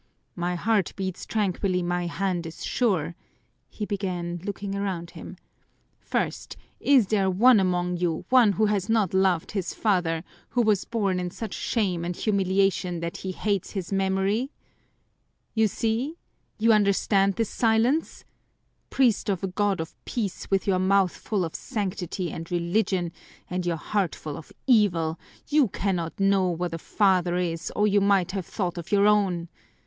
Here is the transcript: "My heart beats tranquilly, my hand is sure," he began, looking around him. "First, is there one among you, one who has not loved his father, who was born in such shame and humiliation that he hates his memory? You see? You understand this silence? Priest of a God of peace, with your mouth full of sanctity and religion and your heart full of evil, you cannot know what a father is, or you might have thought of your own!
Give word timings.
"My 0.35 0.55
heart 0.55 0.93
beats 0.95 1.27
tranquilly, 1.27 1.83
my 1.83 2.07
hand 2.07 2.47
is 2.47 2.65
sure," 2.65 3.15
he 3.69 3.85
began, 3.85 4.41
looking 4.43 4.73
around 4.73 5.11
him. 5.11 5.37
"First, 5.99 6.57
is 6.79 7.05
there 7.05 7.29
one 7.29 7.59
among 7.59 7.97
you, 7.97 8.25
one 8.29 8.53
who 8.53 8.65
has 8.65 8.89
not 8.89 9.13
loved 9.13 9.51
his 9.51 9.75
father, 9.75 10.23
who 10.49 10.63
was 10.63 10.85
born 10.85 11.19
in 11.19 11.29
such 11.29 11.53
shame 11.53 12.03
and 12.03 12.15
humiliation 12.17 12.99
that 13.01 13.17
he 13.17 13.31
hates 13.31 13.73
his 13.73 13.93
memory? 13.93 14.49
You 15.53 15.67
see? 15.67 16.17
You 16.57 16.73
understand 16.73 17.35
this 17.35 17.51
silence? 17.51 18.25
Priest 18.89 19.29
of 19.29 19.43
a 19.43 19.47
God 19.49 19.79
of 19.79 19.93
peace, 20.05 20.49
with 20.49 20.65
your 20.65 20.79
mouth 20.79 21.15
full 21.15 21.45
of 21.45 21.53
sanctity 21.53 22.31
and 22.31 22.49
religion 22.49 23.11
and 23.51 23.67
your 23.67 23.77
heart 23.77 24.15
full 24.15 24.35
of 24.35 24.51
evil, 24.65 25.19
you 25.47 25.67
cannot 25.67 26.19
know 26.19 26.47
what 26.49 26.73
a 26.73 26.79
father 26.79 27.35
is, 27.37 27.71
or 27.75 27.85
you 27.85 28.01
might 28.01 28.31
have 28.31 28.47
thought 28.47 28.79
of 28.79 28.91
your 28.91 29.05
own! 29.05 29.47